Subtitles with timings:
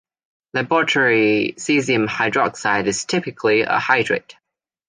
[0.55, 4.35] Laboratory caesium hydroxide is typically a hydrate.